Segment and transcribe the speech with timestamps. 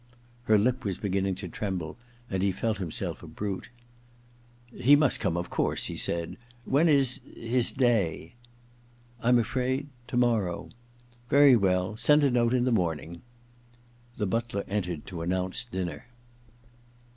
[0.45, 1.95] Her lip was beginning to tremble,
[2.27, 3.69] and he felt himself a brute.
[4.27, 6.37] * He must come, of course,' he said.
[6.51, 7.19] * When is—
[7.51, 8.33] his day?'
[8.95, 11.95] * I'm afraid— ^to morrow.' * Very well.
[11.97, 13.21] Send a note in the morning.*
[14.17, 16.07] The butler entered to announce dinner.